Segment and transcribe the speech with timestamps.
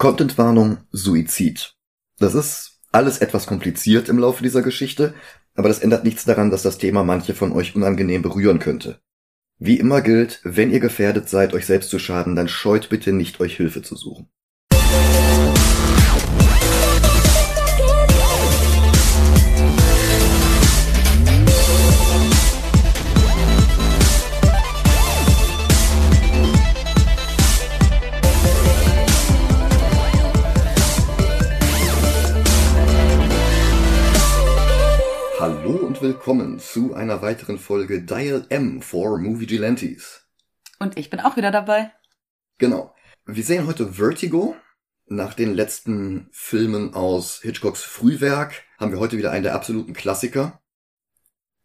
[0.00, 1.74] Contentwarnung Suizid.
[2.18, 5.12] Das ist alles etwas kompliziert im Laufe dieser Geschichte,
[5.54, 9.02] aber das ändert nichts daran, dass das Thema manche von euch unangenehm berühren könnte.
[9.58, 13.40] Wie immer gilt, wenn ihr gefährdet seid, euch selbst zu schaden, dann scheut bitte nicht,
[13.40, 14.30] euch Hilfe zu suchen.
[36.00, 40.26] Und willkommen zu einer weiteren Folge Dial M for Movie Gilantes.
[40.78, 41.92] Und ich bin auch wieder dabei.
[42.58, 42.94] Genau.
[43.26, 44.56] Wir sehen heute Vertigo.
[45.06, 50.60] Nach den letzten Filmen aus Hitchcocks Frühwerk haben wir heute wieder einen der absoluten Klassiker.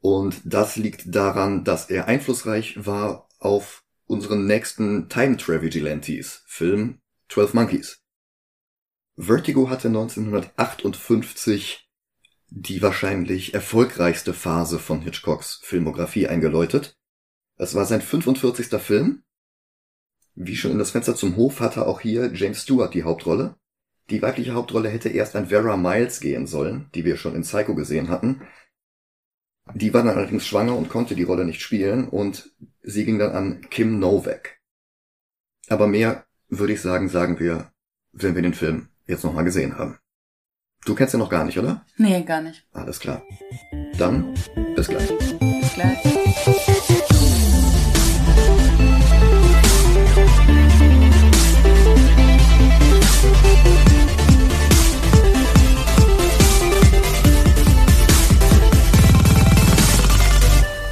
[0.02, 7.00] Und das liegt daran, dass er einflussreich war auf unseren nächsten Time Travel Gilantes Film
[7.30, 8.02] 12 Monkeys.
[9.18, 11.85] Vertigo hatte 1958
[12.58, 16.98] die wahrscheinlich erfolgreichste Phase von Hitchcocks Filmografie eingeläutet.
[17.58, 18.68] Es war sein 45.
[18.82, 19.24] Film.
[20.36, 23.56] Wie schon in das Fenster zum Hof hatte auch hier James Stewart die Hauptrolle.
[24.10, 27.76] Die weibliche Hauptrolle hätte erst an Vera Miles gehen sollen, die wir schon in Psycho
[27.76, 28.48] gesehen hatten.
[29.74, 33.32] Die war dann allerdings schwanger und konnte die Rolle nicht spielen und sie ging dann
[33.32, 34.62] an Kim Novak.
[35.68, 37.72] Aber mehr würde ich sagen, sagen wir,
[38.14, 40.00] wenn wir den Film jetzt nochmal gesehen haben.
[40.86, 41.84] Du kennst ihn noch gar nicht, oder?
[41.98, 42.64] Nee, gar nicht.
[42.72, 43.24] Alles klar.
[43.98, 44.36] Dann
[44.76, 45.18] bis gleich.
[45.18, 45.98] Bis gleich.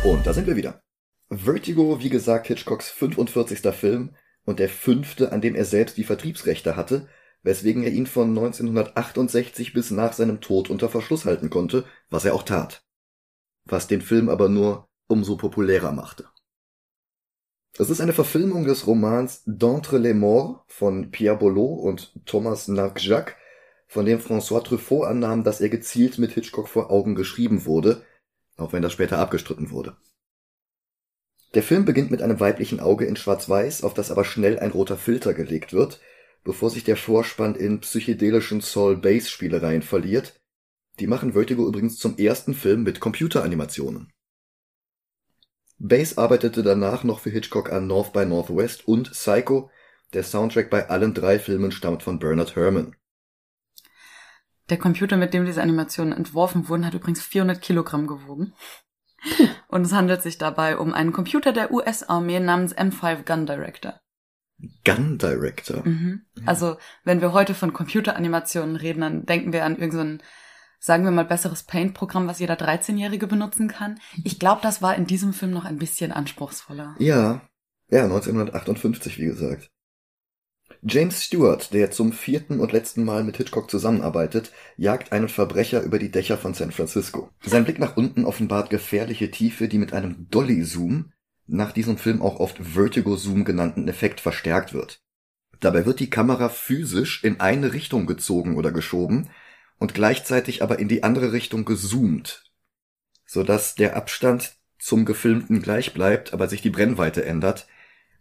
[0.03, 0.81] Und da sind wir wieder.
[1.29, 3.59] Vertigo, wie gesagt, Hitchcocks 45.
[3.75, 7.07] Film und der fünfte, an dem er selbst die Vertriebsrechte hatte,
[7.43, 12.33] weswegen er ihn von 1968 bis nach seinem Tod unter Verschluss halten konnte, was er
[12.33, 12.83] auch tat.
[13.65, 16.27] Was den Film aber nur umso populärer machte.
[17.77, 23.35] Es ist eine Verfilmung des Romans D'entre les Morts von Pierre Boulot und Thomas Narcjac,
[23.87, 28.03] von dem François Truffaut annahm, dass er gezielt mit Hitchcock vor Augen geschrieben wurde,
[28.57, 29.97] auch wenn das später abgestritten wurde.
[31.53, 34.97] Der Film beginnt mit einem weiblichen Auge in Schwarz-Weiß, auf das aber schnell ein roter
[34.97, 35.99] Filter gelegt wird,
[36.43, 40.39] bevor sich der Vorspann in psychedelischen Soul-Bass-Spielereien verliert.
[40.99, 44.11] Die machen Vertigo übrigens zum ersten Film mit Computeranimationen.
[45.79, 49.69] Bass arbeitete danach noch für Hitchcock an North by Northwest und Psycho.
[50.13, 52.95] Der Soundtrack bei allen drei Filmen stammt von Bernard Herrmann.
[54.69, 58.53] Der Computer, mit dem diese Animationen entworfen wurden, hat übrigens 400 Kilogramm gewogen.
[59.67, 63.99] Und es handelt sich dabei um einen Computer der US-Armee namens M5 Gun Director.
[64.85, 65.85] Gun Director.
[65.85, 66.21] Mhm.
[66.45, 70.25] Also, wenn wir heute von Computeranimationen reden, dann denken wir an irgendein, so
[70.79, 73.99] sagen wir mal, besseres Paint-Programm, was jeder 13-Jährige benutzen kann.
[74.23, 76.95] Ich glaube, das war in diesem Film noch ein bisschen anspruchsvoller.
[76.99, 77.41] Ja,
[77.89, 79.69] ja, 1958, wie gesagt.
[80.81, 85.99] James Stewart, der zum vierten und letzten Mal mit Hitchcock zusammenarbeitet, jagt einen Verbrecher über
[85.99, 87.29] die Dächer von San Francisco.
[87.41, 91.13] Sein Blick nach unten offenbart gefährliche Tiefe, die mit einem Dolly-Zoom,
[91.53, 95.01] nach diesem Film auch oft Vertigo-Zoom genannten Effekt verstärkt wird.
[95.59, 99.29] Dabei wird die Kamera physisch in eine Richtung gezogen oder geschoben
[99.77, 102.51] und gleichzeitig aber in die andere Richtung gezoomt,
[103.25, 107.67] sodass der Abstand zum Gefilmten gleich bleibt, aber sich die Brennweite ändert,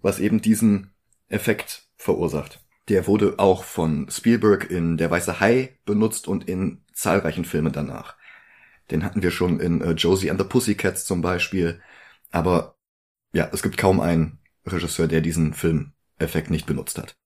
[0.02, 0.92] was eben diesen
[1.28, 2.60] Effekt verursacht.
[2.88, 8.16] Der wurde auch von Spielberg in Der Weiße Hai benutzt und in zahlreichen Filmen danach.
[8.90, 11.80] Den hatten wir schon in äh, Josie and the Pussycats zum Beispiel.
[12.30, 12.76] Aber
[13.32, 17.16] ja, es gibt kaum einen Regisseur, der diesen Filmeffekt nicht benutzt hat.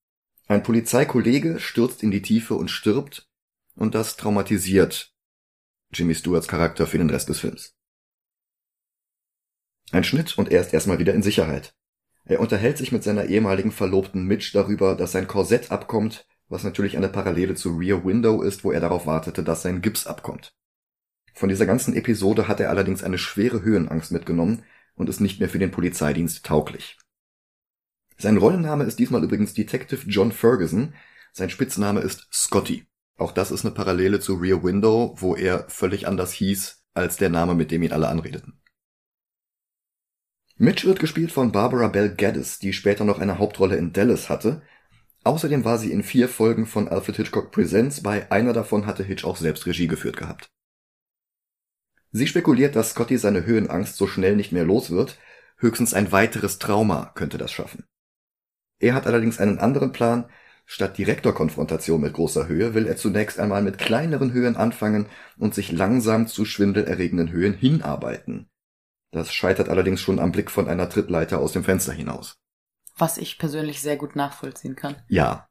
[0.49, 3.29] Ein Polizeikollege stürzt in die Tiefe und stirbt,
[3.75, 5.13] und das traumatisiert
[5.93, 7.75] Jimmy Stewarts Charakter für den Rest des Films.
[9.93, 11.75] Ein Schnitt und er ist erstmal wieder in Sicherheit.
[12.25, 16.97] Er unterhält sich mit seiner ehemaligen Verlobten Mitch darüber, dass sein Korsett abkommt, was natürlich
[16.97, 20.55] eine Parallele zu Rear Window ist, wo er darauf wartete, dass sein Gips abkommt.
[21.35, 24.65] Von dieser ganzen Episode hat er allerdings eine schwere Höhenangst mitgenommen
[24.97, 26.99] und ist nicht mehr für den Polizeidienst tauglich.
[28.19, 30.95] Sein Rollenname ist diesmal übrigens Detective John Ferguson,
[31.33, 32.87] sein Spitzname ist Scotty.
[33.19, 37.29] Auch das ist eine Parallele zu Rear Window, wo er völlig anders hieß als der
[37.29, 38.61] Name, mit dem ihn alle anredeten.
[40.57, 44.63] Mitch wird gespielt von Barbara Bell Geddes, die später noch eine Hauptrolle in Dallas hatte.
[45.25, 49.25] Außerdem war sie in vier Folgen von Alfred Hitchcock Presents, bei einer davon hatte Hitch
[49.25, 50.49] auch selbst Regie geführt gehabt.
[52.17, 55.19] Sie spekuliert, dass Scotty seine Höhenangst so schnell nicht mehr los wird,
[55.59, 57.85] höchstens ein weiteres Trauma könnte das schaffen.
[58.79, 60.27] Er hat allerdings einen anderen Plan,
[60.69, 65.07] Statt direkter Konfrontation mit großer Höhe will er zunächst einmal mit kleineren Höhen anfangen
[65.39, 68.51] und sich langsam zu schwindelerregenden Höhen hinarbeiten.
[69.13, 72.35] Das scheitert allerdings schon am Blick von einer Trittleiter aus dem Fenster hinaus.
[72.99, 74.97] Was ich persönlich sehr gut nachvollziehen kann.
[75.07, 75.47] Ja.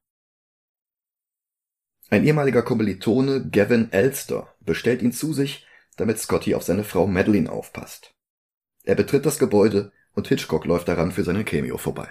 [2.10, 5.66] Ein ehemaliger Kommilitone, Gavin Elster, bestellt ihn zu sich,
[5.96, 8.14] damit Scotty auf seine Frau Madeline aufpasst.
[8.84, 12.10] Er betritt das Gebäude und Hitchcock läuft daran für seine Cameo vorbei.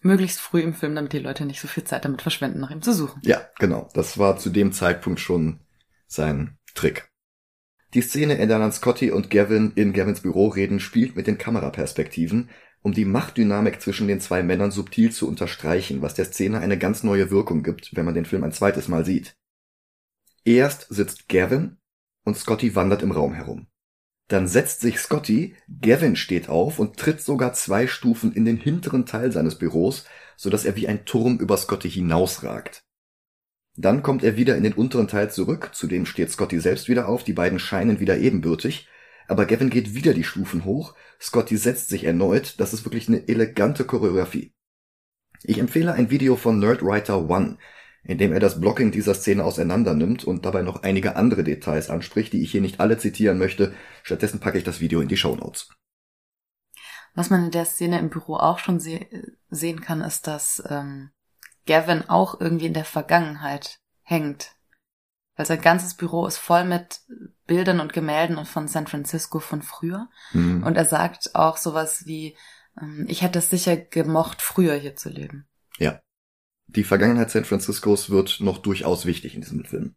[0.00, 2.82] Möglichst früh im Film, damit die Leute nicht so viel Zeit damit verschwenden, nach ihm
[2.82, 3.20] zu suchen.
[3.24, 3.88] Ja, genau.
[3.94, 5.60] Das war zu dem Zeitpunkt schon
[6.06, 7.08] sein Trick.
[7.94, 11.38] Die Szene, in der dann Scotty und Gavin in Gavins Büro reden, spielt mit den
[11.38, 12.50] Kameraperspektiven,
[12.82, 17.02] um die Machtdynamik zwischen den zwei Männern subtil zu unterstreichen, was der Szene eine ganz
[17.02, 19.36] neue Wirkung gibt, wenn man den Film ein zweites Mal sieht.
[20.44, 21.78] Erst sitzt Gavin
[22.24, 23.66] und Scotty wandert im Raum herum.
[24.28, 29.04] Dann setzt sich Scotty, Gavin steht auf und tritt sogar zwei Stufen in den hinteren
[29.04, 30.06] Teil seines Büros,
[30.36, 32.82] so dass er wie ein Turm über Scotty hinausragt.
[33.76, 37.24] Dann kommt er wieder in den unteren Teil zurück, zudem steht Scotty selbst wieder auf,
[37.24, 38.88] die beiden scheinen wieder ebenbürtig,
[39.26, 43.26] aber Gavin geht wieder die Stufen hoch, Scotty setzt sich erneut, das ist wirklich eine
[43.28, 44.54] elegante Choreografie.
[45.42, 47.58] Ich empfehle ein Video von Nerdwriter One,
[48.04, 51.90] in dem er das Blocking dieser Szene auseinander nimmt und dabei noch einige andere Details
[51.90, 53.74] anspricht, die ich hier nicht alle zitieren möchte.
[54.02, 55.70] Stattdessen packe ich das Video in die Show Notes.
[57.14, 59.00] Was man in der Szene im Büro auch schon se
[59.48, 61.10] sehen kann, ist, dass ähm,
[61.66, 64.56] Gavin auch irgendwie in der Vergangenheit hängt.
[65.36, 67.00] Weil sein ganzes Büro ist voll mit
[67.46, 70.08] Bildern und Gemälden von San Francisco von früher.
[70.32, 70.62] Mhm.
[70.62, 72.36] Und er sagt auch sowas wie,
[72.80, 75.46] ähm, ich hätte es sicher gemocht, früher hier zu leben.
[75.78, 76.00] Ja.
[76.74, 79.94] Die Vergangenheit San Franciscos wird noch durchaus wichtig in diesem Film.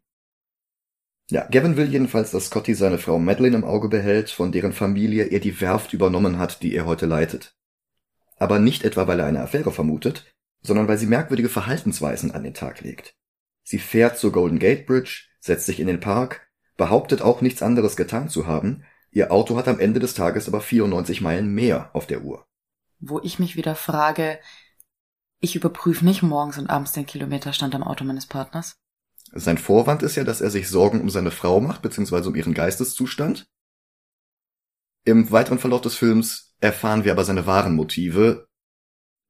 [1.30, 5.24] Ja, Gavin will jedenfalls, dass Scotty seine Frau Madeline im Auge behält, von deren Familie
[5.24, 7.54] er die Werft übernommen hat, die er heute leitet.
[8.36, 10.32] Aber nicht etwa, weil er eine Affäre vermutet,
[10.62, 13.14] sondern weil sie merkwürdige Verhaltensweisen an den Tag legt.
[13.62, 17.96] Sie fährt zur Golden Gate Bridge, setzt sich in den Park, behauptet auch nichts anderes
[17.96, 22.06] getan zu haben, ihr Auto hat am Ende des Tages aber 94 Meilen mehr auf
[22.06, 22.46] der Uhr.
[23.00, 24.38] Wo ich mich wieder frage,
[25.40, 28.76] ich überprüfe nicht morgens und abends den Kilometerstand am Auto meines Partners.
[29.32, 32.54] Sein Vorwand ist ja, dass er sich Sorgen um seine Frau macht, beziehungsweise um ihren
[32.54, 33.46] Geisteszustand.
[35.04, 38.48] Im weiteren Verlauf des Films erfahren wir aber seine wahren Motive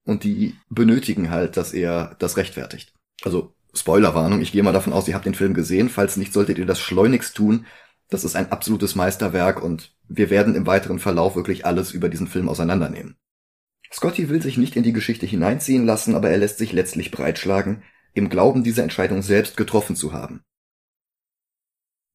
[0.04, 2.94] und die benötigen halt, dass er das rechtfertigt.
[3.22, 5.88] Also Spoilerwarnung, ich gehe mal davon aus, ihr habt den Film gesehen.
[5.88, 7.66] Falls nicht, solltet ihr das schleunigst tun.
[8.08, 12.26] Das ist ein absolutes Meisterwerk und wir werden im weiteren Verlauf wirklich alles über diesen
[12.26, 13.16] Film auseinandernehmen.
[13.92, 17.82] Scotty will sich nicht in die Geschichte hineinziehen lassen, aber er lässt sich letztlich breitschlagen,
[18.14, 20.42] im Glauben, diese Entscheidung selbst getroffen zu haben.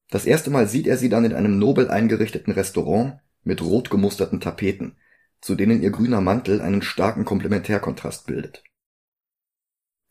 [0.10, 4.40] Das erste Mal sieht er sie dann in einem nobel eingerichteten Restaurant mit rot gemusterten
[4.40, 4.98] Tapeten,
[5.42, 8.64] zu denen ihr grüner Mantel einen starken Komplementärkontrast bildet.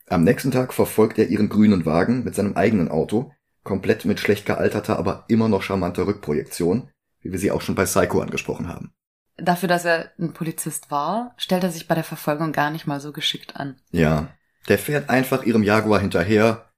[0.08, 3.32] Am nächsten Tag verfolgt er ihren grünen Wagen mit seinem eigenen Auto,
[3.62, 7.84] komplett mit schlecht gealterter, aber immer noch charmanter Rückprojektion, wie wir sie auch schon bei
[7.84, 8.92] Psycho angesprochen haben
[9.36, 13.00] dafür, dass er ein Polizist war, stellt er sich bei der Verfolgung gar nicht mal
[13.00, 13.80] so geschickt an.
[13.90, 14.28] Ja.
[14.68, 16.70] Der fährt einfach ihrem Jaguar hinterher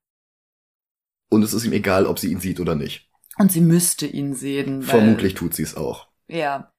[1.31, 3.11] und es ist ihm egal, ob sie ihn sieht oder nicht.
[3.37, 4.83] Und sie müsste ihn sehen.
[4.83, 6.09] Vermutlich tut sie es auch.
[6.29, 6.73] Ja.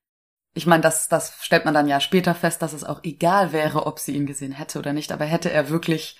[0.54, 3.86] Ich meine, das, das stellt man dann ja später fest, dass es auch egal wäre,
[3.86, 5.12] ob sie ihn gesehen hätte oder nicht.
[5.12, 6.18] Aber hätte er wirklich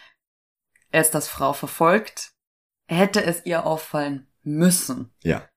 [0.92, 2.34] erst das Frau verfolgt,
[2.88, 5.14] hätte es ihr auffallen müssen.
[5.24, 5.48] Ja.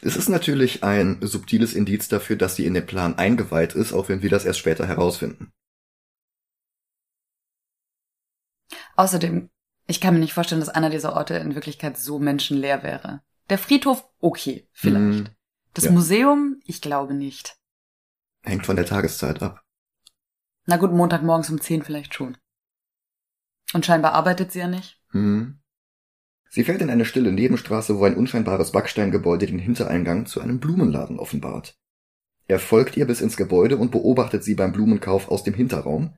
[0.00, 4.08] Es ist natürlich ein subtiles Indiz dafür, dass sie in den Plan eingeweiht ist, auch
[4.08, 5.52] wenn wir das erst später herausfinden.
[8.94, 9.50] Außerdem,
[9.86, 13.22] ich kann mir nicht vorstellen, dass einer dieser Orte in Wirklichkeit so menschenleer wäre.
[13.48, 15.30] Der Friedhof, okay, vielleicht.
[15.30, 15.32] Mm,
[15.74, 15.90] das ja.
[15.90, 17.56] Museum, ich glaube nicht.
[18.42, 19.64] Hängt von der Tageszeit ab.
[20.66, 22.36] Na gut, Montagmorgens um zehn vielleicht schon.
[23.72, 25.00] Und scheinbar arbeitet sie ja nicht.
[25.10, 25.57] Hm.
[26.50, 31.18] Sie fährt in eine stille Nebenstraße, wo ein unscheinbares Backsteingebäude den Hintereingang zu einem Blumenladen
[31.18, 31.78] offenbart.
[32.46, 36.16] Er folgt ihr bis ins Gebäude und beobachtet sie beim Blumenkauf aus dem Hinterraum.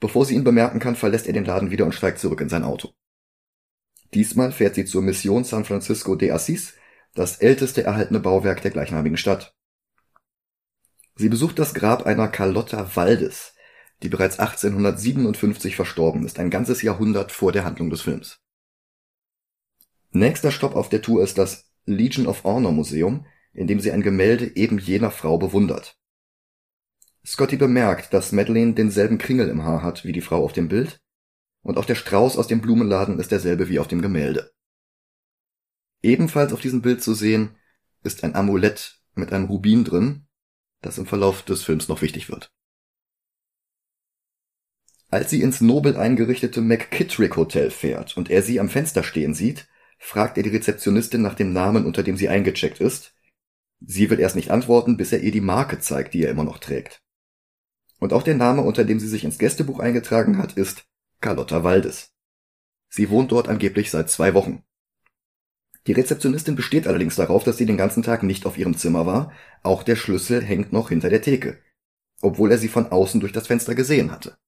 [0.00, 2.64] Bevor sie ihn bemerken kann, verlässt er den Laden wieder und steigt zurück in sein
[2.64, 2.92] Auto.
[4.14, 6.74] Diesmal fährt sie zur Mission San Francisco de Assis,
[7.14, 9.54] das älteste erhaltene Bauwerk der gleichnamigen Stadt.
[11.16, 13.54] Sie besucht das Grab einer Carlotta Waldes,
[14.02, 18.40] die bereits 1857 verstorben ist, ein ganzes Jahrhundert vor der Handlung des Films.
[20.10, 24.02] Nächster Stopp auf der Tour ist das Legion of Honor Museum, in dem sie ein
[24.02, 25.98] Gemälde eben jener Frau bewundert.
[27.26, 31.00] Scotty bemerkt, dass Madeleine denselben Kringel im Haar hat wie die Frau auf dem Bild
[31.62, 34.52] und auch der Strauß aus dem Blumenladen ist derselbe wie auf dem Gemälde.
[36.02, 37.56] Ebenfalls auf diesem Bild zu sehen
[38.02, 40.26] ist ein Amulett mit einem Rubin drin,
[40.80, 42.52] das im Verlauf des Films noch wichtig wird.
[45.08, 49.68] Als sie ins nobel eingerichtete McKittrick Hotel fährt und er sie am Fenster stehen sieht,
[49.98, 53.14] fragt er die Rezeptionistin nach dem Namen, unter dem sie eingecheckt ist.
[53.80, 56.58] Sie will erst nicht antworten, bis er ihr die Marke zeigt, die er immer noch
[56.58, 57.02] trägt.
[57.98, 60.86] Und auch der Name, unter dem sie sich ins Gästebuch eingetragen hat, ist
[61.20, 62.12] Carlotta Waldes.
[62.88, 64.62] Sie wohnt dort angeblich seit zwei Wochen.
[65.86, 69.32] Die Rezeptionistin besteht allerdings darauf, dass sie den ganzen Tag nicht auf ihrem Zimmer war,
[69.62, 71.58] auch der Schlüssel hängt noch hinter der Theke,
[72.20, 74.38] obwohl er sie von außen durch das Fenster gesehen hatte.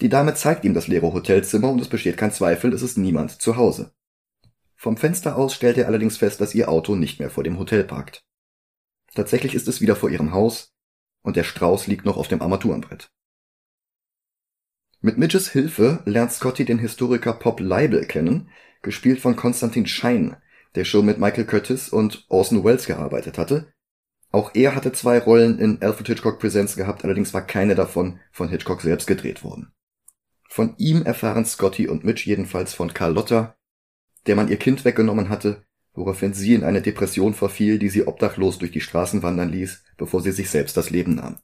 [0.00, 3.40] Die Dame zeigt ihm das leere Hotelzimmer und es besteht kein Zweifel, es ist niemand
[3.40, 3.92] zu Hause.
[4.74, 7.84] Vom Fenster aus stellt er allerdings fest, dass ihr Auto nicht mehr vor dem Hotel
[7.84, 8.24] parkt.
[9.14, 10.74] Tatsächlich ist es wieder vor ihrem Haus
[11.22, 13.10] und der Strauß liegt noch auf dem Armaturenbrett.
[15.00, 18.50] Mit Midges Hilfe lernt Scotty den Historiker Pop Leibel kennen,
[18.82, 20.36] gespielt von Konstantin Schein,
[20.74, 23.72] der schon mit Michael Curtis und Orson Welles gearbeitet hatte.
[24.32, 28.48] Auch er hatte zwei Rollen in Alfred Hitchcock Presents gehabt, allerdings war keine davon von
[28.48, 29.72] Hitchcock selbst gedreht worden.
[30.54, 33.56] Von ihm erfahren Scotty und Mitch jedenfalls von Carlotta,
[34.28, 38.58] der man ihr Kind weggenommen hatte, woraufhin sie in eine Depression verfiel, die sie obdachlos
[38.58, 41.40] durch die Straßen wandern ließ, bevor sie sich selbst das Leben nahm.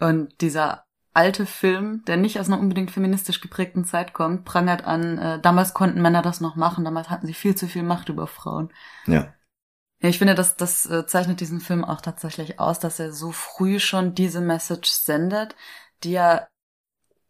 [0.00, 5.18] Und dieser alte Film, der nicht aus einer unbedingt feministisch geprägten Zeit kommt, prangert an,
[5.18, 8.26] äh, damals konnten Männer das noch machen, damals hatten sie viel zu viel Macht über
[8.26, 8.72] Frauen.
[9.06, 9.32] Ja.
[10.00, 13.30] Ja, ich finde, das, das äh, zeichnet diesen Film auch tatsächlich aus, dass er so
[13.30, 15.54] früh schon diese Message sendet,
[16.02, 16.48] die ja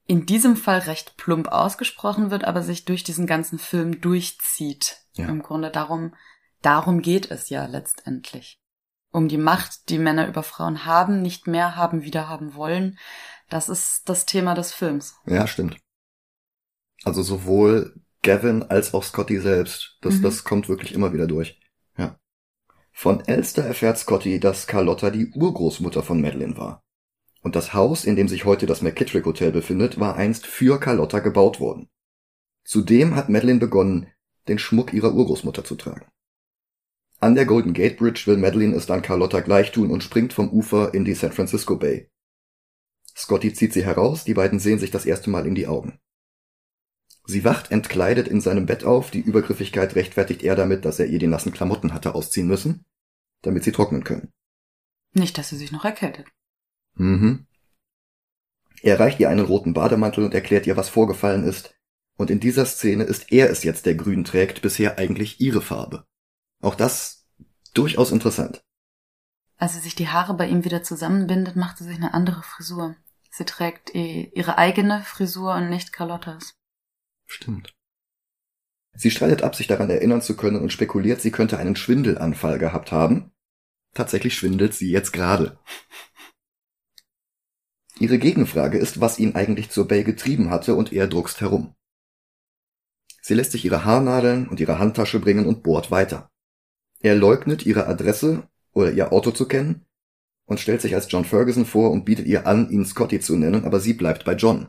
[0.07, 4.99] in diesem Fall recht plump ausgesprochen wird, aber sich durch diesen ganzen Film durchzieht.
[5.15, 5.29] Ja.
[5.29, 6.15] Im Grunde darum,
[6.61, 8.61] darum geht es ja letztendlich.
[9.11, 12.99] Um die Macht, die Männer über Frauen haben, nicht mehr haben, wieder haben wollen.
[13.51, 15.17] Das ist das Thema des Films.
[15.27, 15.77] Ja, stimmt.
[17.05, 19.99] Also sowohl Gavin als auch Scotty selbst.
[20.01, 20.23] Das, mhm.
[20.23, 21.61] das kommt wirklich immer wieder durch.
[21.99, 22.19] Ja.
[22.93, 26.83] Von Elster erfährt Scotty, dass Carlotta die Urgroßmutter von Madeline war.
[27.43, 31.19] Und das Haus, in dem sich heute das McKittrick Hotel befindet, war einst für Carlotta
[31.19, 31.89] gebaut worden.
[32.65, 34.07] Zudem hat Madeline begonnen,
[34.49, 36.07] den Schmuck ihrer Urgroßmutter zu tragen.
[37.19, 40.51] An der Golden Gate Bridge will Madeline es dann Carlotta gleich tun und springt vom
[40.51, 42.11] Ufer in die San Francisco Bay.
[43.17, 46.01] Scotty zieht sie heraus, die beiden sehen sich das erste Mal in die Augen.
[47.25, 51.19] Sie wacht entkleidet in seinem Bett auf, die Übergriffigkeit rechtfertigt er damit, dass er ihr
[51.19, 52.85] die nassen Klamotten hatte ausziehen müssen,
[53.43, 54.33] damit sie trocknen können.
[55.13, 56.27] Nicht, dass sie sich noch erkältet.
[56.95, 57.47] Mhm.
[58.83, 61.75] Er reicht ihr einen roten Bademantel und erklärt ihr, was vorgefallen ist.
[62.17, 66.05] Und in dieser Szene ist er es jetzt, der grün trägt, bisher eigentlich ihre Farbe.
[66.61, 67.27] Auch das
[67.75, 68.65] durchaus interessant.
[69.57, 72.97] Als sie sich die Haare bei ihm wieder zusammenbindet, macht sie sich eine andere Frisur.
[73.31, 76.55] Sie trägt ihre eigene Frisur und nicht Carlottas.
[77.27, 77.75] Stimmt.
[78.95, 82.93] Sie streitet ab, sich daran erinnern zu können und spekuliert, sie könnte einen Schwindelanfall gehabt
[82.93, 83.33] haben.
[83.95, 85.59] Tatsächlich schwindelt sie jetzt gerade.
[87.99, 91.75] Ihre Gegenfrage ist, was ihn eigentlich zur Bay getrieben hatte, und er druckst herum.
[93.21, 96.31] Sie lässt sich ihre Haarnadeln und ihre Handtasche bringen und bohrt weiter.
[97.01, 99.87] Er leugnet, ihre Adresse oder ihr Auto zu kennen
[100.47, 103.65] und stellt sich als John Ferguson vor und bietet ihr an, ihn Scotty zu nennen,
[103.65, 104.69] aber sie bleibt bei John.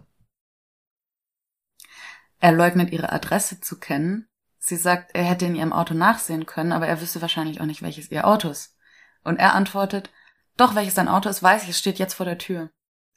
[2.39, 4.27] Er leugnet ihre Adresse zu kennen.
[4.59, 7.81] Sie sagt, er hätte in ihrem Auto nachsehen können, aber er wüsste wahrscheinlich auch nicht,
[7.81, 8.75] welches ihr Auto ist.
[9.23, 10.09] Und er antwortet,
[10.57, 12.69] doch, welches dein Auto ist, weiß ich, es steht jetzt vor der Tür.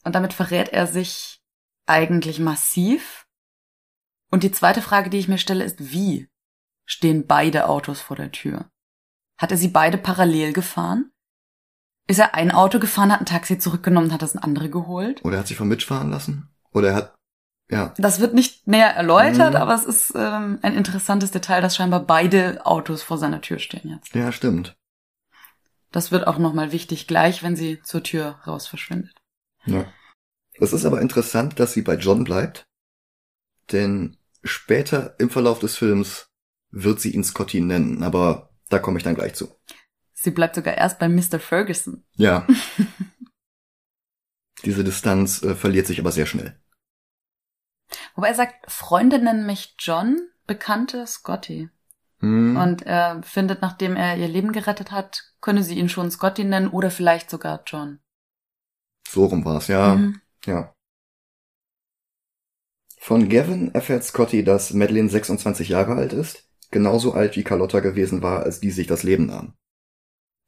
[0.06, 1.42] Und damit verrät er sich
[1.84, 3.26] eigentlich massiv.
[4.30, 6.28] Und die zweite Frage, die ich mir stelle, ist, wie
[6.84, 8.70] stehen beide Autos vor der Tür?
[9.36, 11.10] Hat er sie beide parallel gefahren?
[12.06, 15.24] Ist er ein Auto gefahren, hat ein Taxi zurückgenommen, hat das ein andere geholt?
[15.24, 16.54] Oder er hat sich von Mitch fahren lassen?
[16.70, 17.16] Oder er hat,
[17.68, 17.92] ja.
[17.98, 19.60] Das wird nicht näher erläutert, mhm.
[19.60, 23.90] aber es ist ähm, ein interessantes Detail, dass scheinbar beide Autos vor seiner Tür stehen
[23.90, 24.14] jetzt.
[24.14, 24.76] Ja, stimmt.
[25.90, 29.16] Das wird auch nochmal wichtig, gleich wenn sie zur Tür raus verschwindet.
[29.64, 29.86] Ja.
[30.58, 32.66] Es ist aber interessant, dass sie bei John bleibt,
[33.72, 36.30] denn später im Verlauf des Films
[36.70, 39.54] wird sie ihn Scotty nennen, aber da komme ich dann gleich zu.
[40.12, 41.38] Sie bleibt sogar erst bei Mr.
[41.38, 42.04] Ferguson.
[42.16, 42.46] Ja.
[44.64, 46.58] Diese Distanz äh, verliert sich aber sehr schnell.
[48.14, 51.70] Wobei er sagt, Freunde nennen mich John, Bekannte Scotty.
[52.20, 52.56] Hm.
[52.56, 56.68] Und er findet, nachdem er ihr Leben gerettet hat, könne sie ihn schon Scotty nennen
[56.68, 58.00] oder vielleicht sogar John.
[59.08, 59.94] So rum war's, ja.
[59.94, 60.20] Mhm.
[60.46, 60.72] Ja.
[62.98, 68.22] Von Gavin erfährt Scotty, dass Madeline 26 Jahre alt ist, genauso alt wie Carlotta gewesen
[68.22, 69.54] war, als die sich das Leben nahm.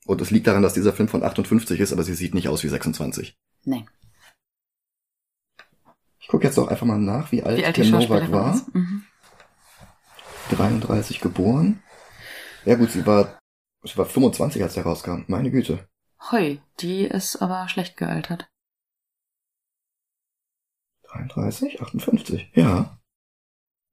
[0.06, 2.64] Und es liegt daran, dass dieser Film von 58 ist, aber sie sieht nicht aus
[2.64, 3.36] wie 26.
[3.64, 3.84] Nee.
[6.18, 8.60] Ich gucke jetzt auch einfach mal nach, wie alt, wie alt der Novak war.
[8.72, 9.04] Mhm.
[10.50, 11.82] 33 geboren.
[12.64, 13.38] Ja gut, sie war,
[13.84, 15.24] sie war 25, als der rauskam.
[15.26, 15.86] Meine Güte.
[16.30, 18.48] Hoi, die ist aber schlecht gealtert.
[21.12, 22.98] 33, 58, ja.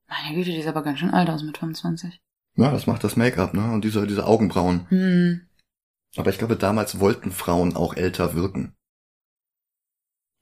[0.07, 2.19] Meine Güte, die ist aber ganz schön alt aus mit 25.
[2.57, 3.71] Ja, das macht das Make-up, ne?
[3.71, 4.87] Und diese, diese Augenbrauen.
[4.89, 5.47] Hm.
[6.17, 8.73] Aber ich glaube, damals wollten Frauen auch älter wirken.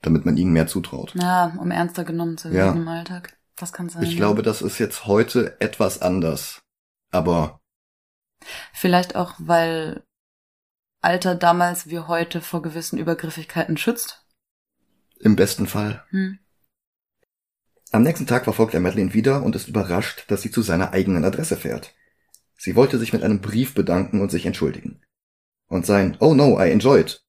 [0.02, 1.16] Damit man ihnen mehr zutraut.
[1.16, 2.56] Ja, um ernster genommen zu Ja.
[2.66, 3.38] werden im Alltag.
[3.56, 4.04] Das kann sein.
[4.04, 4.18] Ich ja.
[4.18, 6.62] glaube, das ist jetzt heute etwas anders.
[7.12, 7.60] Aber
[8.74, 10.04] Vielleicht auch, weil
[11.02, 14.26] Alter damals wie heute vor gewissen Übergriffigkeiten schützt.
[15.20, 16.04] im besten Fall.
[16.10, 16.40] Hm.
[17.94, 21.24] Am nächsten Tag verfolgt er Madeline wieder und ist überrascht, dass sie zu seiner eigenen
[21.24, 21.94] Adresse fährt.
[22.58, 25.04] Sie wollte sich mit einem Brief bedanken und sich entschuldigen.
[25.68, 27.24] Und sein Oh no, I enjoyed.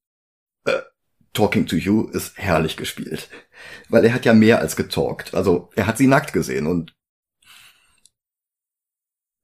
[0.65, 0.81] Äh,
[1.33, 3.29] Talking to you ist herrlich gespielt.
[3.89, 5.35] Weil er hat ja mehr als getalkt.
[5.35, 6.95] Also, er hat sie nackt gesehen und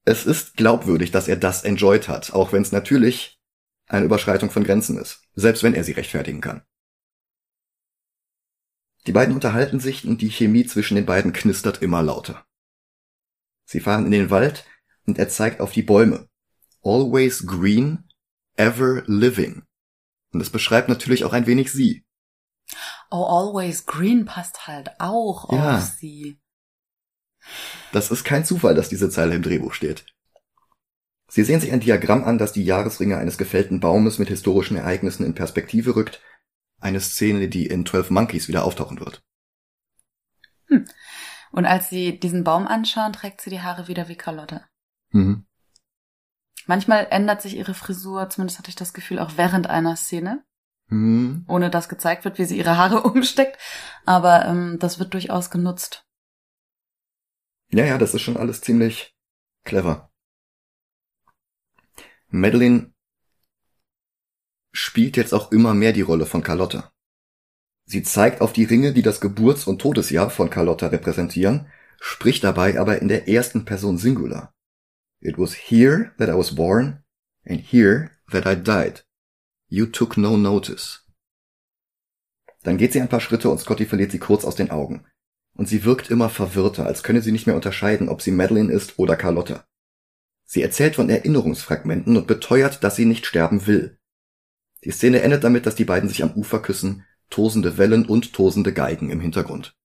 [0.06, 3.40] es ist glaubwürdig, dass er das enjoyed hat, auch wenn es natürlich
[3.86, 5.22] eine Überschreitung von Grenzen ist.
[5.36, 6.64] Selbst wenn er sie rechtfertigen kann.
[9.08, 12.46] Die beiden unterhalten sich und die Chemie zwischen den beiden knistert immer lauter.
[13.66, 14.66] Sie fahren in den Wald
[15.06, 16.28] und er zeigt auf die Bäume.
[16.84, 18.08] Always green,
[18.56, 19.64] ever living.
[20.32, 22.04] Und das beschreibt natürlich auch ein wenig sie.
[23.10, 25.78] Oh, Always Green passt halt auch Ja.
[25.78, 26.40] auf sie.
[27.92, 30.06] Das ist kein Zufall, dass diese Zeile im Drehbuch steht.
[31.28, 35.26] Sie sehen sich ein Diagramm an, das die Jahresringe eines gefällten Baumes mit historischen Ereignissen
[35.26, 36.22] in Perspektive rückt.
[36.82, 39.24] Eine Szene, die in 12 Monkeys wieder auftauchen wird.
[41.52, 44.66] Und als sie diesen Baum anschauen, trägt sie die Haare wieder wie Carlotta.
[45.12, 45.46] Mhm.
[46.66, 50.44] Manchmal ändert sich ihre Frisur, zumindest hatte ich das Gefühl, auch während einer Szene,
[50.88, 51.46] Mhm.
[51.48, 53.58] ohne dass gezeigt wird, wie sie ihre Haare umsteckt.
[54.06, 56.06] Aber ähm, das wird durchaus genutzt.
[57.70, 59.16] Ja, ja, das ist schon alles ziemlich
[59.64, 60.12] clever.
[62.30, 62.91] Madeline
[64.72, 66.92] spielt jetzt auch immer mehr die Rolle von Carlotta.
[67.86, 71.68] Sie zeigt auf die Ringe, die das Geburts- und Todesjahr von Carlotta repräsentieren,
[72.00, 74.54] spricht dabei aber in der ersten Person Singular.
[75.20, 77.04] It was here that I was born
[77.46, 79.06] and here that I died.
[79.68, 81.06] You took no notice.
[82.64, 85.06] Dann geht sie ein paar Schritte und Scotty verliert sie kurz aus den Augen.
[85.54, 88.98] Und sie wirkt immer verwirrter, als könne sie nicht mehr unterscheiden, ob sie Madeline ist
[88.98, 89.66] oder Carlotta.
[90.46, 93.98] Sie erzählt von Erinnerungsfragmenten und beteuert, dass sie nicht sterben will.
[94.84, 98.74] Die Szene endet damit, dass die beiden sich am Ufer küssen, tosende Wellen und tosende
[98.74, 99.76] Geigen im Hintergrund.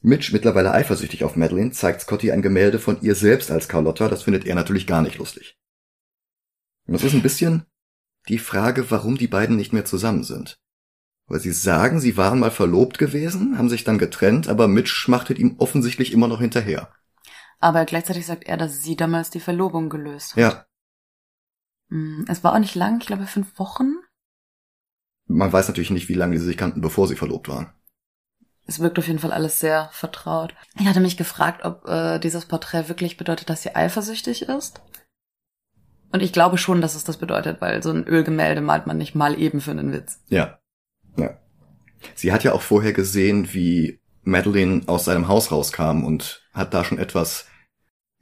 [0.00, 4.24] Mitch, mittlerweile eifersüchtig auf Madeline, zeigt Scotty ein Gemälde von ihr selbst als Carlotta, das
[4.24, 5.56] findet er natürlich gar nicht lustig.
[6.86, 7.64] Und es ist ein bisschen
[8.28, 10.58] die Frage, warum die beiden nicht mehr zusammen sind.
[11.26, 15.38] Weil sie sagen, sie waren mal verlobt gewesen, haben sich dann getrennt, aber Mitch schmachtet
[15.38, 16.92] ihm offensichtlich immer noch hinterher.
[17.60, 20.36] Aber gleichzeitig sagt er, dass sie damals die Verlobung gelöst hat.
[20.36, 20.66] Ja,
[22.28, 23.94] Es war auch nicht lang, ich glaube fünf Wochen.
[25.26, 27.72] man weiß natürlich nicht, wie lange sie sich kannten, bevor sie verlobt waren.
[28.66, 30.54] Es wirkt auf jeden Fall alles sehr vertraut.
[30.78, 34.80] Ich hatte mich gefragt, ob äh, dieses Porträt wirklich bedeutet, dass sie eifersüchtig ist.
[36.12, 39.14] Und ich glaube schon, dass es das bedeutet, weil so ein Ölgemälde malt man nicht
[39.14, 40.20] mal eben für einen Witz.
[40.28, 40.60] Ja.
[41.16, 41.38] Ja.
[42.14, 46.84] Sie hat ja auch vorher gesehen, wie Madeline aus seinem Haus rauskam und hat da
[46.84, 47.46] schon etwas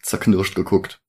[0.01, 1.02] zerknirscht geguckt.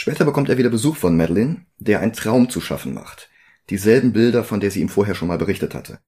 [0.00, 3.28] Später bekommt er wieder Besuch von Madeline, der einen Traum zu schaffen macht.
[3.68, 5.98] Dieselben Bilder, von der sie ihm vorher schon mal berichtet hatte.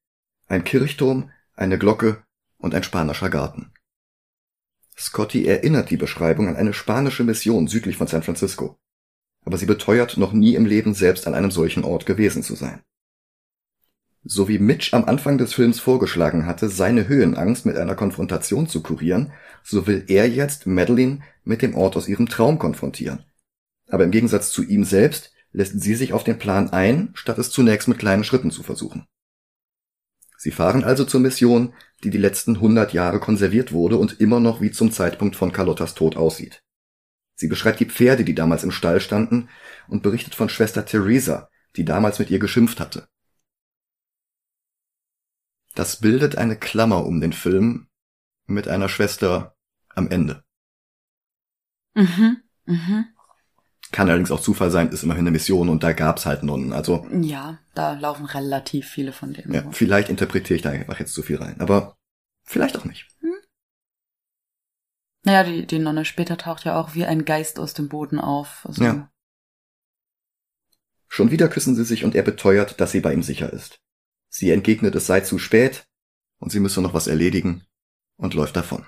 [0.47, 2.23] Ein Kirchturm, eine Glocke
[2.57, 3.73] und ein spanischer Garten.
[4.97, 8.79] Scotty erinnert die Beschreibung an eine spanische Mission südlich von San Francisco.
[9.45, 12.83] Aber sie beteuert, noch nie im Leben selbst an einem solchen Ort gewesen zu sein.
[14.23, 18.85] So wie Mitch am Anfang des Films vorgeschlagen hatte, seine Höhenangst mit einer Konfrontation zu
[18.85, 19.33] kurieren,
[19.65, 23.25] so will er jetzt Madeline mit dem Ort aus ihrem Traum konfrontieren.
[23.91, 27.51] Aber im Gegensatz zu ihm selbst lässt sie sich auf den Plan ein, statt es
[27.51, 29.07] zunächst mit kleinen Schritten zu versuchen.
[30.39, 34.63] Sie fahren also zur Mission, die die letzten hundert Jahre konserviert wurde und immer noch
[34.63, 36.63] wie zum Zeitpunkt von Carlottas Tod aussieht.
[37.35, 39.49] Sie beschreibt die Pferde, die damals im Stall standen,
[39.89, 43.09] und berichtet von Schwester Theresa, die damals mit ihr geschimpft hatte.
[45.75, 47.89] Das bildet eine Klammer um den Film
[48.47, 49.57] mit einer Schwester
[49.89, 50.45] am Ende.
[51.95, 53.07] Mhm, mhm.
[53.93, 56.73] Kann allerdings auch Zufall sein, ist immerhin eine Mission und da gab's halt Nonnen.
[56.73, 59.53] Also Ja, da laufen relativ viele von denen.
[59.53, 61.97] ja, vielleicht interpretiere ich da einfach jetzt zu viel rein, aber
[62.45, 63.09] vielleicht auch nicht.
[65.25, 68.65] Naja, die, die Nonne später taucht ja auch wie ein Geist aus dem Boden auf.
[68.65, 69.11] Also, Ja.
[71.09, 73.81] Schon wieder küssen sie sich und er beteuert, dass sie bei ihm sicher ist.
[74.29, 75.85] Sie entgegnet, es sei zu spät
[76.39, 77.65] und sie müsse noch was erledigen
[78.17, 78.87] und läuft davon.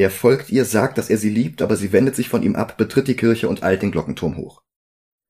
[0.00, 2.78] Er folgt ihr, sagt, dass er sie liebt, aber sie wendet sich von ihm ab,
[2.78, 4.62] betritt die Kirche und eilt den Glockenturm hoch.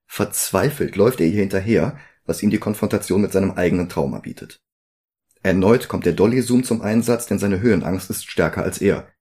[0.06, 4.62] Verzweifelt läuft er ihr hinterher, was ihm die Konfrontation mit seinem eigenen Trauma bietet.
[5.42, 9.12] Erneut kommt der Dolly-Zoom zum Einsatz, denn seine Höhenangst ist stärker als er,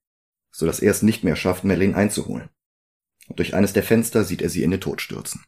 [0.51, 2.51] so dass er es nicht mehr schafft, Madeline einzuholen.
[3.27, 5.43] Und durch eines der Fenster sieht er sie in den Tod stürzen.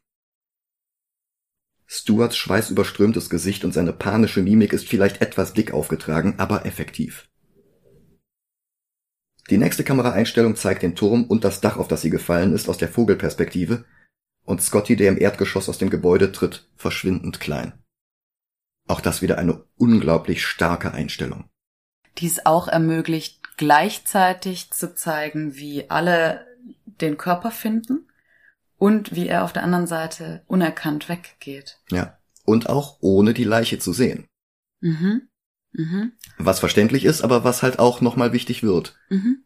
[1.85, 7.30] Stuarts schweißüberströmtes Gesicht und seine panische Mimik ist vielleicht etwas dick aufgetragen, aber effektiv.
[9.51, 12.77] Die nächste Kameraeinstellung zeigt den Turm und das Dach, auf das sie gefallen ist, aus
[12.77, 13.83] der Vogelperspektive,
[14.45, 17.73] und Scotty, der im Erdgeschoss aus dem Gebäude tritt, verschwindend klein.
[18.87, 21.49] Auch das wieder eine unglaublich starke Einstellung.
[22.17, 26.47] Die es auch ermöglicht, gleichzeitig zu zeigen, wie alle
[26.85, 28.07] den Körper finden
[28.77, 31.81] und wie er auf der anderen Seite unerkannt weggeht.
[31.91, 32.17] Ja.
[32.45, 34.27] Und auch ohne die Leiche zu sehen.
[34.79, 35.27] Mhm.
[35.73, 36.13] Mhm.
[36.37, 38.97] Was verständlich ist, aber was halt auch nochmal wichtig wird.
[39.09, 39.43] Mhm.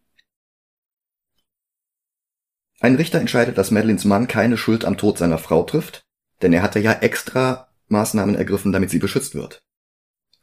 [2.79, 6.03] Ein Richter entscheidet, dass Madeleines Mann keine Schuld am Tod seiner Frau trifft,
[6.41, 9.61] denn er hatte ja extra Maßnahmen ergriffen, damit sie beschützt wird.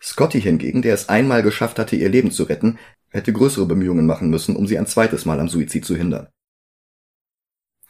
[0.00, 2.78] Scotty hingegen, der es einmal geschafft hatte, ihr Leben zu retten,
[3.10, 6.28] hätte größere Bemühungen machen müssen, um sie ein zweites Mal am Suizid zu hindern.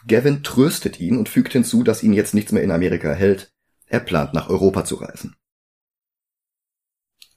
[0.07, 3.53] Gavin tröstet ihn und fügt hinzu, dass ihn jetzt nichts mehr in Amerika hält.
[3.87, 5.37] Er plant nach Europa zu reisen.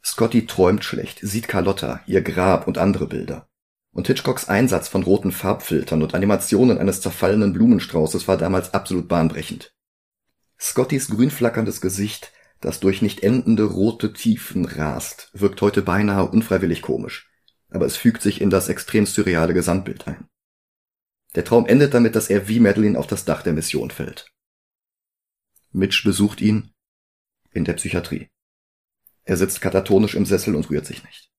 [0.05, 3.49] Scotty träumt schlecht, sieht Carlotta, ihr Grab und andere Bilder.
[3.91, 9.73] Und Hitchcocks Einsatz von roten Farbfiltern und Animationen eines zerfallenen Blumenstraußes war damals absolut bahnbrechend.
[10.59, 17.31] Scottys grünflackerndes Gesicht, das durch nicht endende rote Tiefen rast, wirkt heute beinahe unfreiwillig komisch,
[17.71, 20.27] aber es fügt sich in das extrem surreale Gesamtbild ein.
[21.33, 24.31] Der Traum endet damit, dass er wie Madeline auf das Dach der Mission fällt.
[25.71, 26.71] Mitch besucht ihn
[27.51, 28.29] in der Psychiatrie.
[29.25, 31.31] Er sitzt katatonisch im Sessel und rührt sich nicht.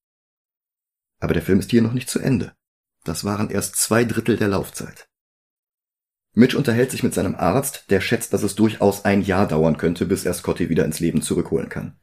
[1.20, 2.54] Aber der Film ist hier noch nicht zu Ende.
[3.04, 5.08] Das waren erst zwei Drittel der Laufzeit.
[6.34, 10.04] Mitch unterhält sich mit seinem Arzt, der schätzt, dass es durchaus ein Jahr dauern könnte,
[10.04, 11.98] bis er Scotty wieder ins Leben zurückholen kann.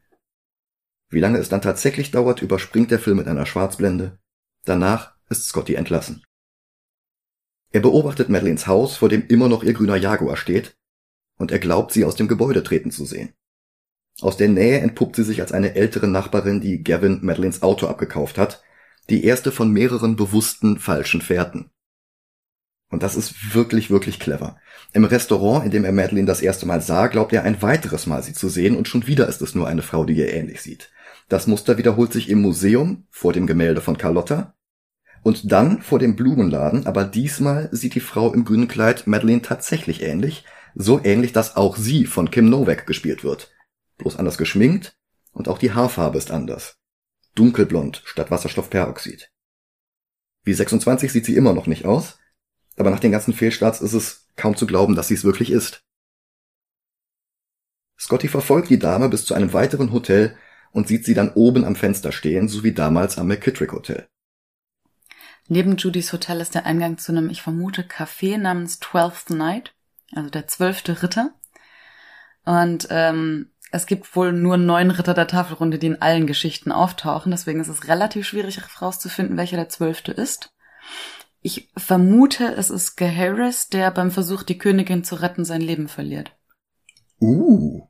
[1.09, 4.17] Wie lange es dann tatsächlich dauert, überspringt der Film mit einer Schwarzblende.
[4.65, 6.25] Danach ist Scotty entlassen.
[7.71, 10.75] Er beobachtet Madeleines Haus, vor dem immer noch ihr grüner Jaguar steht,
[11.37, 13.35] und er glaubt, sie aus dem Gebäude treten zu sehen.
[14.21, 18.37] Aus der Nähe entpuppt sie sich als eine ältere Nachbarin, die Gavin Madeleines Auto abgekauft
[18.37, 18.63] hat,
[19.09, 21.71] die erste von mehreren bewussten falschen Fährten.
[22.89, 24.57] Und das ist wirklich, wirklich clever.
[24.93, 28.21] Im Restaurant, in dem er Madeline das erste Mal sah, glaubt er ein weiteres Mal
[28.21, 30.91] sie zu sehen und schon wieder ist es nur eine Frau, die ihr ähnlich sieht.
[31.27, 34.55] Das Muster wiederholt sich im Museum, vor dem Gemälde von Carlotta,
[35.23, 40.03] und dann vor dem Blumenladen, aber diesmal sieht die Frau im grünen Kleid Madeline tatsächlich
[40.03, 40.43] ähnlich,
[40.75, 43.52] so ähnlich, dass auch sie von Kim Novak gespielt wird.
[43.97, 44.97] Bloß anders geschminkt
[45.31, 46.77] und auch die Haarfarbe ist anders.
[47.35, 49.31] Dunkelblond statt Wasserstoffperoxid.
[50.43, 52.19] Wie 26 sieht sie immer noch nicht aus,
[52.77, 55.83] aber nach den ganzen Fehlstarts ist es kaum zu glauben, dass sie es wirklich ist.
[57.99, 60.37] Scotty verfolgt die Dame bis zu einem weiteren Hotel
[60.71, 64.07] und sieht sie dann oben am Fenster stehen, so wie damals am McKittrick Hotel.
[65.47, 69.75] Neben Judys Hotel ist der Eingang zu einem, ich vermute, Café namens Twelfth Night,
[70.13, 71.33] also der zwölfte Ritter.
[72.45, 77.31] Und ähm, es gibt wohl nur neun Ritter der Tafelrunde, die in allen Geschichten auftauchen.
[77.31, 80.53] Deswegen ist es relativ schwierig herauszufinden, welcher der zwölfte ist.
[81.41, 86.37] Ich vermute, es ist Geharis, der beim Versuch, die Königin zu retten, sein Leben verliert.
[87.19, 87.87] Uh.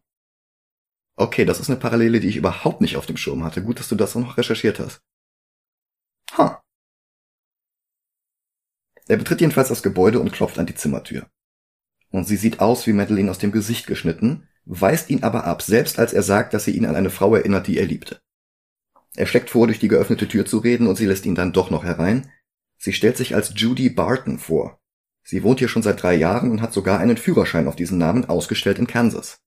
[1.17, 3.61] Okay, das ist eine Parallele, die ich überhaupt nicht auf dem Schirm hatte.
[3.61, 5.01] Gut, dass du das auch noch recherchiert hast.
[6.37, 6.63] Ha.
[9.09, 11.29] Er betritt jedenfalls das Gebäude und klopft an die Zimmertür.
[12.09, 15.99] Und sie sieht aus wie Madeline aus dem Gesicht geschnitten, weist ihn aber ab, selbst
[15.99, 18.21] als er sagt, dass sie ihn an eine Frau erinnert, die er liebte.
[19.15, 21.69] Er schlägt vor, durch die geöffnete Tür zu reden und sie lässt ihn dann doch
[21.69, 22.31] noch herein,
[22.83, 24.77] Sie stellt sich als Judy Barton vor.
[25.23, 28.25] Sie wohnt hier schon seit drei Jahren und hat sogar einen Führerschein auf diesen Namen
[28.25, 29.39] ausgestellt in Kansas.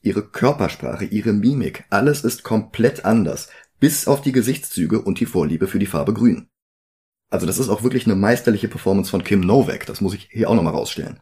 [0.00, 5.68] Ihre Körpersprache, ihre Mimik, alles ist komplett anders, bis auf die Gesichtszüge und die Vorliebe
[5.68, 6.48] für die Farbe Grün.
[7.28, 10.48] Also das ist auch wirklich eine meisterliche Performance von Kim Novak, das muss ich hier
[10.48, 11.20] auch nochmal rausstellen.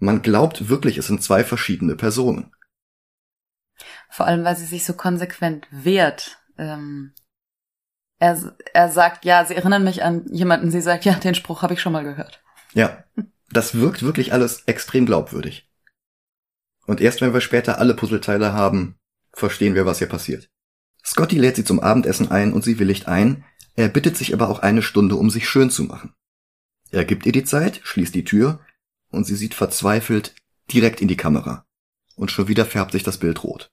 [0.00, 2.52] Man glaubt wirklich, es sind zwei verschiedene Personen.
[4.08, 6.38] Vor allem, weil sie sich so konsequent wehrt.
[6.58, 7.12] Ähm,
[8.18, 10.70] er, er sagt, ja, sie erinnern mich an jemanden.
[10.70, 12.42] Sie sagt, ja, den Spruch habe ich schon mal gehört.
[12.72, 13.04] Ja,
[13.50, 15.70] das wirkt wirklich alles extrem glaubwürdig.
[16.86, 18.96] Und erst wenn wir später alle Puzzleteile haben,
[19.32, 20.48] verstehen wir, was hier passiert.
[21.04, 23.44] Scotty lädt sie zum Abendessen ein und sie willigt ein,
[23.76, 26.14] er bittet sich aber auch eine Stunde, um sich schön zu machen.
[26.90, 28.60] Er gibt ihr die Zeit, schließt die Tür
[29.10, 30.34] und sie sieht verzweifelt
[30.72, 31.66] direkt in die Kamera.
[32.16, 33.70] Und schon wieder färbt sich das Bild rot.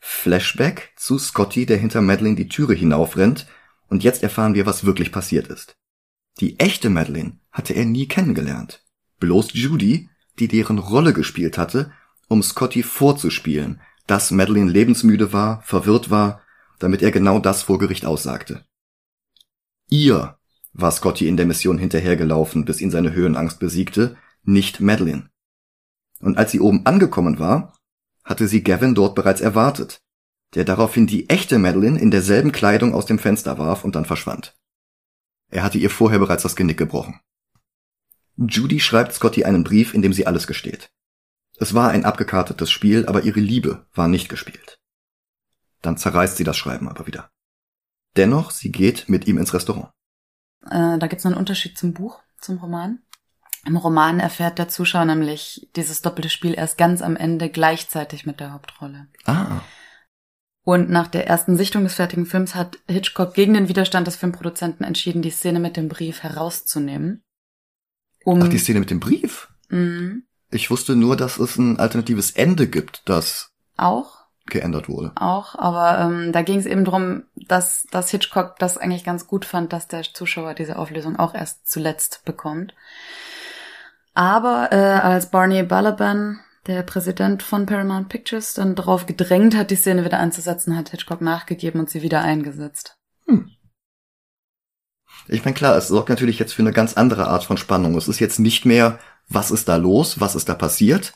[0.00, 3.46] Flashback zu Scotty, der hinter Madeline die Türe hinaufrennt,
[3.88, 5.76] und jetzt erfahren wir, was wirklich passiert ist.
[6.40, 8.84] Die echte Madeline hatte er nie kennengelernt.
[9.20, 11.92] Bloß Judy, die deren Rolle gespielt hatte,
[12.28, 16.42] um Scotty vorzuspielen, dass Madeline lebensmüde war, verwirrt war,
[16.78, 18.64] damit er genau das vor Gericht aussagte.
[19.88, 20.38] Ihr
[20.72, 25.30] war Scotty in der Mission hinterhergelaufen, bis ihn seine Höhenangst besiegte, nicht Madeline.
[26.20, 27.76] Und als sie oben angekommen war,
[28.24, 30.00] hatte sie Gavin dort bereits erwartet,
[30.54, 34.56] der daraufhin die echte Madeline in derselben Kleidung aus dem Fenster warf und dann verschwand.
[35.50, 37.20] Er hatte ihr vorher bereits das Genick gebrochen.
[38.36, 40.90] Judy schreibt Scotty einen Brief, in dem sie alles gesteht.
[41.58, 44.78] Es war ein abgekartetes Spiel, aber ihre Liebe war nicht gespielt.
[45.82, 47.30] Dann zerreißt sie das Schreiben aber wieder.
[48.16, 49.90] Dennoch, sie geht mit ihm ins Restaurant.
[50.66, 53.00] Äh, da gibt's noch einen Unterschied zum Buch, zum Roman.
[53.64, 58.40] Im Roman erfährt der Zuschauer nämlich dieses doppelte Spiel erst ganz am Ende gleichzeitig mit
[58.40, 59.06] der Hauptrolle.
[59.24, 59.60] Ah.
[60.64, 64.84] Und nach der ersten Sichtung des fertigen Films hat Hitchcock gegen den Widerstand des Filmproduzenten
[64.86, 67.22] entschieden, die Szene mit dem Brief herauszunehmen.
[68.24, 69.48] Um Ach, die Szene mit dem Brief?
[69.68, 70.24] Mhm.
[70.50, 75.12] Ich wusste nur, dass es ein alternatives Ende gibt, das auch geändert wurde.
[75.16, 79.44] Auch, aber ähm, da ging es eben drum, dass, dass Hitchcock das eigentlich ganz gut
[79.44, 82.74] fand, dass der Zuschauer diese Auflösung auch erst zuletzt bekommt.
[84.14, 89.76] Aber äh, als Barney Balaban, der Präsident von Paramount Pictures, dann darauf gedrängt hat, die
[89.76, 92.96] Szene wieder einzusetzen, hat Hitchcock nachgegeben und sie wieder eingesetzt.
[93.26, 93.50] Hm.
[95.28, 97.96] Ich meine, klar, es sorgt natürlich jetzt für eine ganz andere Art von Spannung.
[97.96, 101.14] Es ist jetzt nicht mehr, was ist da los, was ist da passiert,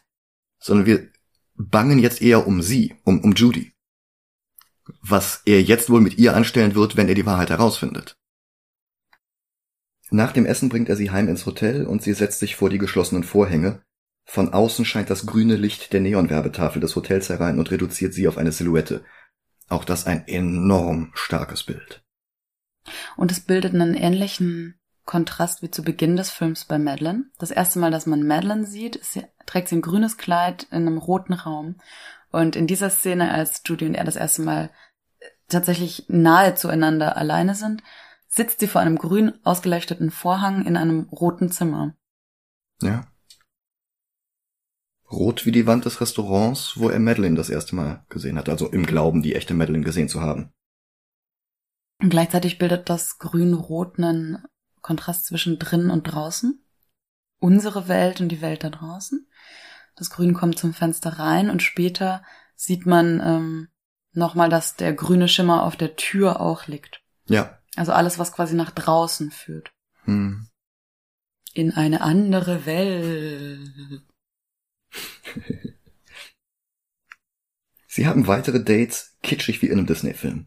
[0.59, 1.09] sondern wir
[1.57, 3.73] bangen jetzt eher um sie, um, um Judy.
[5.03, 8.17] Was er jetzt wohl mit ihr anstellen wird, wenn er die Wahrheit herausfindet.
[10.11, 12.79] Nach dem Essen bringt er sie heim ins Hotel und sie setzt sich vor die
[12.79, 13.83] geschlossenen Vorhänge.
[14.25, 18.39] Von außen scheint das grüne Licht der Neonwerbetafel des Hotels herein und reduziert sie auf
[18.39, 19.05] eine Silhouette.
[19.69, 22.05] Auch das ein enorm starkes Bild.
[23.17, 27.31] Und es bildet einen ähnlichen Kontrast wie zu Beginn des Films bei Madeline.
[27.39, 30.99] Das erste Mal, dass man Madeline sieht, sie, trägt sie ein grünes Kleid in einem
[30.99, 31.77] roten Raum.
[32.31, 34.71] Und in dieser Szene, als Judy und er das erste Mal
[35.49, 37.83] tatsächlich nahe zueinander alleine sind,
[38.27, 41.95] sitzt sie vor einem grün ausgeleuchteten Vorhang in einem roten Zimmer.
[42.83, 43.07] Ja.
[45.11, 48.69] Rot wie die Wand des Restaurants, wo er Madeline das erste Mal gesehen hat, also
[48.69, 50.53] im Glauben, die echte Madeline gesehen zu haben.
[52.03, 54.45] Und gleichzeitig bildet das Grün-Rot einen
[54.87, 56.65] Kontrast zwischen drinnen und draußen.
[57.41, 59.27] Unsere Welt und die Welt da draußen.
[59.97, 62.23] Das Grün kommt zum Fenster rein und später
[62.55, 63.69] sieht man ähm,
[64.13, 67.03] nochmal, dass der grüne Schimmer auf der Tür auch liegt.
[67.27, 67.59] Ja.
[67.75, 69.73] Also alles, was quasi nach draußen führt.
[70.05, 70.47] Hm.
[71.53, 74.03] In eine andere Welt.
[77.89, 80.47] Sie haben weitere Dates, kitschig wie in einem Disney-Film.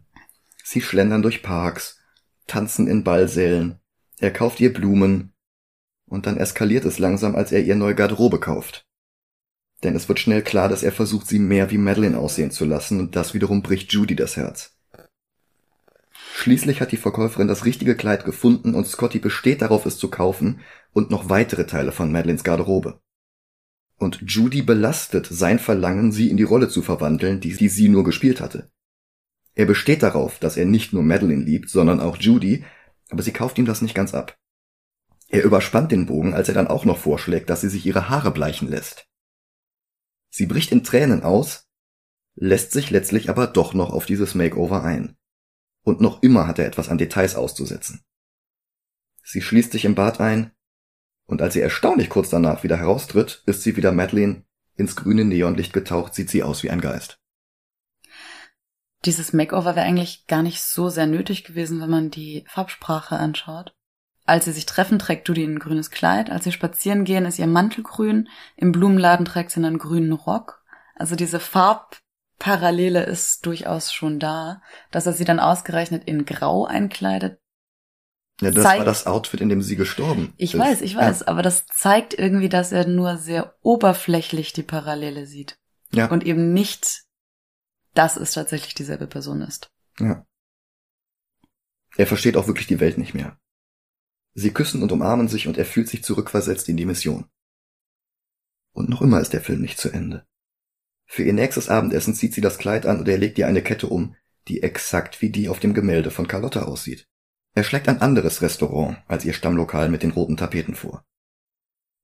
[0.63, 1.99] Sie schlendern durch Parks,
[2.47, 3.81] tanzen in Ballsälen,
[4.19, 5.33] er kauft ihr Blumen,
[6.07, 8.85] und dann eskaliert es langsam, als er ihr neue Garderobe kauft.
[9.83, 12.99] Denn es wird schnell klar, dass er versucht, sie mehr wie Madeline aussehen zu lassen,
[12.99, 14.75] und das wiederum bricht Judy das Herz.
[16.33, 20.61] Schließlich hat die Verkäuferin das richtige Kleid gefunden und Scotty besteht darauf, es zu kaufen
[20.93, 23.01] und noch weitere Teile von Madelines Garderobe.
[23.97, 28.39] Und Judy belastet sein Verlangen, sie in die Rolle zu verwandeln, die, sie nur gespielt
[28.39, 28.71] hatte.
[29.55, 32.63] Er besteht darauf, dass er nicht nur Madeline liebt, sondern auch Judy,
[33.09, 34.37] aber sie kauft ihm das nicht ganz ab.
[35.27, 38.31] Er überspannt den Bogen, als er dann auch noch vorschlägt, dass sie sich ihre Haare
[38.31, 39.07] bleichen lässt.
[40.29, 41.67] Sie bricht in Tränen aus,
[42.35, 45.17] lässt sich letztlich aber doch noch auf dieses Makeover ein
[45.83, 48.03] und noch immer hat er etwas an Details auszusetzen.
[49.23, 50.51] Sie schließt sich im Bad ein,
[51.25, 54.45] und als sie erstaunlich kurz danach wieder heraustritt, ist sie wieder Madeline,
[54.75, 57.18] ins grüne Neonlicht getaucht, sieht sie aus wie ein Geist.
[59.05, 63.73] Dieses Makeover wäre eigentlich gar nicht so sehr nötig gewesen, wenn man die Farbsprache anschaut.
[64.25, 66.29] Als sie sich treffen, trägt Judy ein grünes Kleid.
[66.29, 68.29] Als sie spazieren gehen, ist ihr Mantel grün.
[68.57, 70.63] Im Blumenladen trägt sie einen grünen Rock.
[70.95, 71.97] Also diese Farb
[72.39, 77.39] Parallele ist durchaus schon da, dass er sie dann ausgerechnet in Grau einkleidet.
[78.41, 80.53] Ja, das zeigt, war das Outfit, in dem sie gestorben ich ist.
[80.53, 81.27] Ich weiß, ich weiß, ja.
[81.27, 85.57] aber das zeigt irgendwie, dass er nur sehr oberflächlich die Parallele sieht.
[85.91, 86.07] Ja.
[86.07, 87.01] Und eben nicht,
[87.99, 89.73] dass es tatsächlich dieselbe Person ist.
[89.99, 90.25] Ja.
[91.97, 93.37] Er versteht auch wirklich die Welt nicht mehr.
[94.33, 97.29] Sie küssen und umarmen sich und er fühlt sich zurückversetzt in die Mission.
[98.71, 100.25] Und noch immer ist der Film nicht zu Ende.
[101.07, 103.87] Für ihr nächstes Abendessen zieht sie das Kleid an und er legt ihr eine Kette
[103.87, 104.15] um,
[104.47, 107.05] die exakt wie die auf dem Gemälde von Carlotta aussieht.
[107.53, 111.03] Er schlägt ein anderes Restaurant als ihr Stammlokal mit den roten Tapeten vor.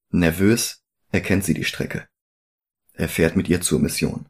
[0.10, 2.10] Nervös erkennt sie die Strecke.
[2.91, 4.27] Er fährt mit ihr zur Mission.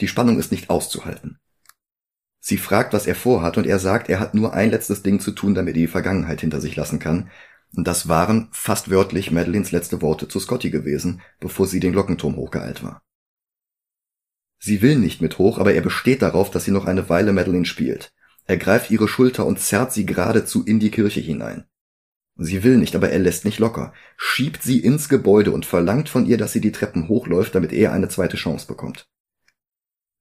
[0.00, 1.38] Die Spannung ist nicht auszuhalten.
[2.38, 5.32] Sie fragt, was er vorhat, und er sagt, er hat nur ein letztes Ding zu
[5.32, 7.30] tun, damit er die Vergangenheit hinter sich lassen kann.
[7.74, 12.36] Und das waren fast wörtlich Madelines letzte Worte zu Scotty gewesen, bevor sie den Glockenturm
[12.36, 13.02] hochgeeilt war.
[14.58, 17.66] Sie will nicht mit hoch, aber er besteht darauf, dass sie noch eine Weile Madeline
[17.66, 18.12] spielt.
[18.46, 21.64] Er greift ihre Schulter und zerrt sie geradezu in die Kirche hinein.
[22.36, 26.26] Sie will nicht, aber er lässt nicht locker, schiebt sie ins Gebäude und verlangt von
[26.26, 29.08] ihr, dass sie die Treppen hochläuft, damit er eine zweite Chance bekommt.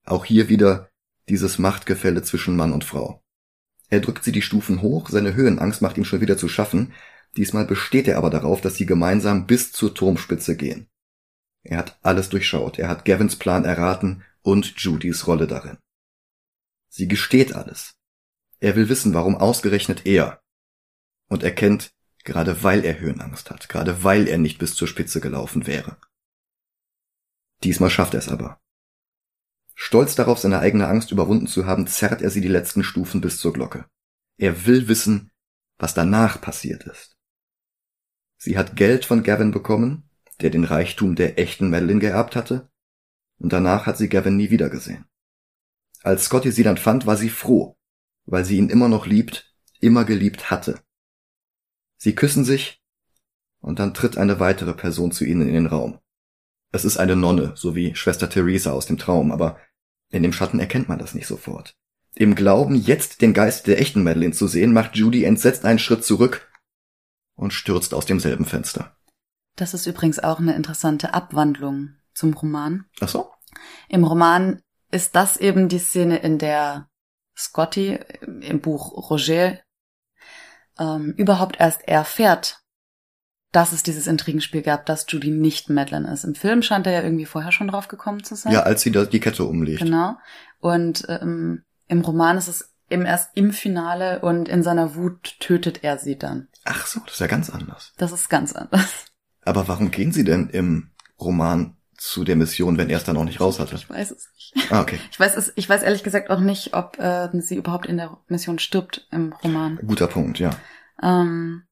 [0.06, 0.90] Auch hier wieder
[1.28, 3.24] dieses Machtgefälle zwischen Mann und Frau.
[3.90, 6.94] Er drückt sie die Stufen hoch, seine Höhenangst macht ihm schon wieder zu schaffen,
[7.38, 10.88] diesmal besteht er aber darauf, dass sie gemeinsam bis zur Turmspitze gehen.
[11.64, 15.78] Er hat alles durchschaut, er hat Gavins Plan erraten und Judys Rolle darin.
[16.90, 17.96] Sie gesteht alles.
[18.60, 20.42] Er will wissen, warum ausgerechnet er.
[21.28, 21.92] Und erkennt,
[22.24, 25.98] gerade weil er Höhenangst hat, gerade weil er nicht bis zur Spitze gelaufen wäre.
[27.64, 28.62] Diesmal schafft er es aber.
[29.76, 33.40] Stolz darauf, seine eigene Angst überwunden zu haben, zerrt er sie die letzten Stufen bis
[33.40, 33.86] zur Glocke.
[34.38, 35.32] Er will wissen,
[35.78, 37.18] was danach passiert ist.
[38.38, 40.10] Sie hat Geld von Gavin bekommen,
[40.40, 42.70] der den Reichtum der echten Madeline geerbt hatte,
[43.38, 45.06] und danach hat sie Gavin nie wiedergesehen.
[46.04, 47.78] Als Scotty sie dann fand, war sie froh,
[48.26, 50.80] weil sie ihn immer noch liebt, immer geliebt hatte.
[51.98, 52.82] Sie küssen sich,
[53.60, 56.00] und dann tritt eine weitere Person zu ihnen in den Raum.
[56.76, 59.58] Es ist eine Nonne, so wie Schwester Theresa aus dem Traum, aber
[60.12, 61.74] in dem Schatten erkennt man das nicht sofort.
[62.16, 66.04] Im Glauben, jetzt den Geist der echten Madeline zu sehen, macht Judy entsetzt einen Schritt
[66.04, 66.52] zurück
[67.36, 68.98] und stürzt aus demselben Fenster.
[69.56, 72.84] Das ist übrigens auch eine interessante Abwandlung zum Roman.
[73.00, 73.32] Ach so?
[73.88, 74.62] Im Roman
[74.92, 76.90] ist das eben die Szene, in der
[77.38, 78.00] Scotty
[78.42, 79.60] im Buch Roger
[80.78, 82.65] ähm, überhaupt erst erfährt,
[83.56, 86.26] dass es dieses Intrigenspiel gab, dass Judy nicht Madeline ist.
[86.26, 88.52] Im Film scheint er ja irgendwie vorher schon drauf gekommen zu sein.
[88.52, 89.80] Ja, als sie die Kette umlegt.
[89.80, 90.18] Genau.
[90.60, 95.86] Und ähm, im Roman ist es eben erst im Finale und in seiner Wut tötet
[95.86, 96.50] er sie dann.
[96.66, 97.94] Ach so, das ist ja ganz anders.
[97.98, 99.06] Das ist ganz anders.
[99.46, 103.24] Aber warum gehen sie denn im Roman zu der Mission, wenn er es dann auch
[103.24, 103.76] nicht raus hatte?
[103.76, 104.72] Ich weiß es nicht.
[104.72, 105.00] Ah, okay.
[105.12, 108.18] Ich weiß es, ich weiß ehrlich gesagt auch nicht, ob äh, sie überhaupt in der
[108.28, 109.80] Mission stirbt im Roman.
[109.88, 110.50] Guter Punkt, ja.
[111.02, 111.64] Ähm,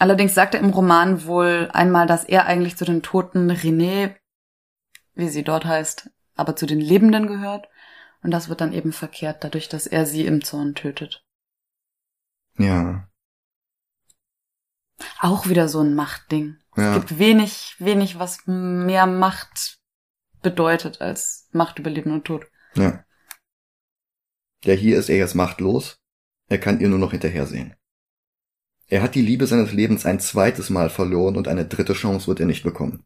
[0.00, 4.16] Allerdings sagt er im Roman wohl einmal, dass er eigentlich zu den toten René,
[5.12, 7.68] wie sie dort heißt, aber zu den Lebenden gehört.
[8.22, 11.22] Und das wird dann eben verkehrt, dadurch, dass er sie im Zorn tötet.
[12.56, 13.10] Ja.
[15.18, 16.56] Auch wieder so ein Machtding.
[16.78, 16.94] Ja.
[16.94, 19.80] Es gibt wenig, wenig, was mehr Macht
[20.40, 22.46] bedeutet als Macht über Leben und Tod.
[22.74, 23.04] Ja.
[24.64, 25.98] Ja, hier ist er jetzt machtlos.
[26.48, 27.74] Er kann ihr nur noch hinterhersehen.
[28.90, 32.40] Er hat die Liebe seines Lebens ein zweites Mal verloren und eine dritte Chance wird
[32.40, 33.04] er nicht bekommen.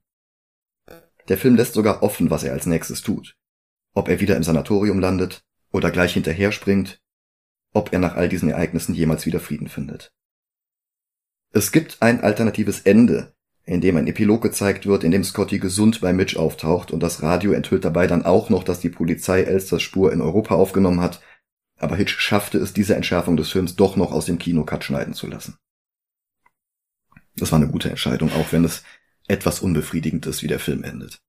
[1.29, 3.37] Der Film lässt sogar offen, was er als nächstes tut.
[3.93, 7.03] Ob er wieder im Sanatorium landet oder gleich hinterher springt,
[7.75, 10.11] ob er nach all diesen Ereignissen jemals wieder Frieden findet.
[11.53, 16.01] Es gibt ein alternatives Ende, in dem ein Epilog gezeigt wird, in dem Scotty gesund
[16.01, 19.83] bei Mitch auftaucht und das Radio enthüllt dabei dann auch noch, dass die Polizei Elsters
[19.83, 21.21] Spur in Europa aufgenommen hat,
[21.77, 25.27] aber Hitch schaffte es, diese Entschärfung des Films doch noch aus dem Kinocut schneiden zu
[25.27, 25.59] lassen.
[27.37, 28.83] Das war eine gute Entscheidung, auch wenn es
[29.27, 31.21] etwas unbefriedigend ist, wie der Film endet.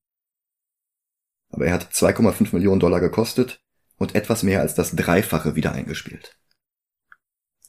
[1.50, 3.60] Aber er hat 2,5 Millionen Dollar gekostet
[3.96, 6.38] und etwas mehr als das Dreifache wieder eingespielt.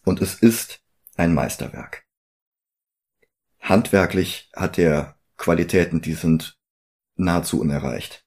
[0.03, 0.81] Und es ist
[1.15, 2.05] ein Meisterwerk.
[3.59, 6.57] Handwerklich hat er Qualitäten, die sind
[7.15, 8.25] nahezu unerreicht.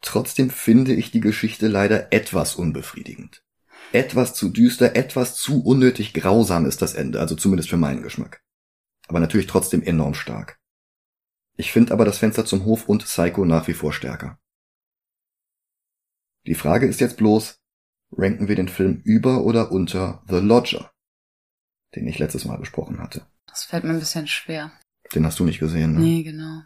[0.00, 3.42] Trotzdem finde ich die Geschichte leider etwas unbefriedigend.
[3.92, 8.43] Etwas zu düster, etwas zu unnötig grausam ist das Ende, also zumindest für meinen Geschmack
[9.08, 10.58] aber natürlich trotzdem enorm stark.
[11.56, 14.38] Ich finde aber das Fenster zum Hof und Psycho nach wie vor stärker.
[16.46, 17.60] Die Frage ist jetzt bloß,
[18.12, 20.92] ranken wir den Film über oder unter The Lodger,
[21.94, 23.26] den ich letztes Mal besprochen hatte.
[23.46, 24.72] Das fällt mir ein bisschen schwer.
[25.14, 26.00] Den hast du nicht gesehen, ne?
[26.00, 26.62] Nee, genau.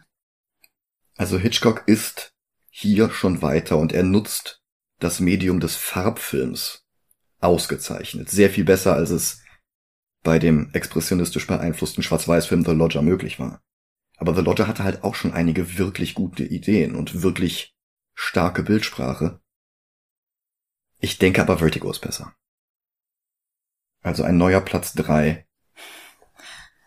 [1.17, 2.33] Also Hitchcock ist
[2.69, 4.61] hier schon weiter und er nutzt
[4.99, 6.85] das Medium des Farbfilms
[7.39, 8.29] ausgezeichnet.
[8.29, 9.43] Sehr viel besser, als es
[10.29, 13.63] bei dem expressionistisch beeinflussten Schwarz-Weiß-Film The Lodger möglich war.
[14.17, 17.75] Aber The Lodger hatte halt auch schon einige wirklich gute Ideen und wirklich
[18.13, 19.39] starke Bildsprache.
[20.99, 22.35] Ich denke aber Vertigo ist besser.
[24.03, 25.47] Also ein neuer Platz drei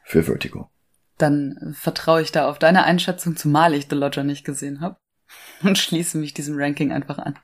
[0.05, 0.71] für Vertigo.
[1.19, 5.01] Dann vertraue ich da auf deine Einschätzung, zumal ich The Lodger nicht gesehen habe.
[5.65, 7.37] Und schließe mich diesem Ranking einfach an.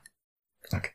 [0.71, 0.91] Okay.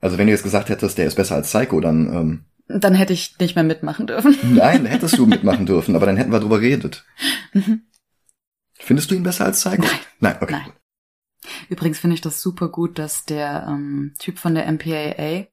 [0.00, 3.12] Also wenn du jetzt gesagt hättest, der ist besser als Psycho, dann ähm, dann hätte
[3.12, 4.36] ich nicht mehr mitmachen dürfen.
[4.54, 7.04] Nein, hättest du mitmachen dürfen, aber dann hätten wir drüber geredet.
[7.52, 7.82] Mhm.
[8.74, 9.82] Findest du ihn besser als Psycho?
[9.82, 10.00] Nein.
[10.20, 10.52] Nein, okay.
[10.52, 10.72] Nein.
[11.68, 15.46] Übrigens finde ich das super gut, dass der ähm, Typ von der MPAA,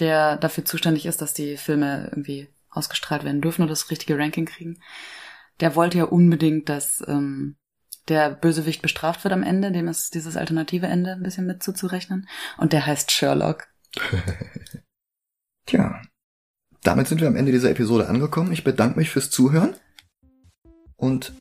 [0.00, 4.46] der dafür zuständig ist, dass die Filme irgendwie ausgestrahlt werden dürfen oder das richtige Ranking
[4.46, 4.80] kriegen,
[5.60, 7.56] der wollte ja unbedingt, dass ähm,
[8.08, 12.28] der Bösewicht bestraft wird am Ende, dem ist dieses alternative Ende ein bisschen mit zuzurechnen.
[12.56, 13.68] Und der heißt Sherlock.
[15.66, 16.00] Tja,
[16.88, 18.50] damit sind wir am Ende dieser Episode angekommen.
[18.50, 19.74] Ich bedanke mich fürs Zuhören.
[20.96, 21.34] Und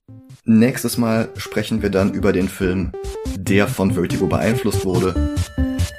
[0.43, 2.91] nächstes Mal sprechen wir dann über den Film,
[3.38, 5.38] der von Vertigo beeinflusst wurde,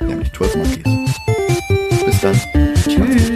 [0.03, 1.15] nämlich 12 Monkeys.
[2.05, 2.39] Bis dann.
[2.87, 3.28] Tschüss.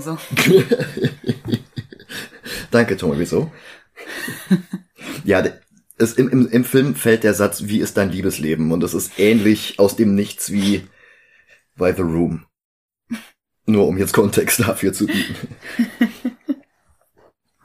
[0.00, 0.18] Sexleben so?
[2.70, 3.52] Danke, Thomas, wieso?
[5.24, 5.44] ja,
[5.98, 8.72] es, im, im, im Film fällt der Satz, wie ist dein Liebesleben?
[8.72, 10.86] Und es ist ähnlich aus dem Nichts wie
[11.76, 12.46] bei The Room.
[13.66, 15.34] Nur um jetzt Kontext dafür zu bieten.